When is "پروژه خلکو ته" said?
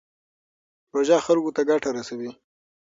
0.89-1.61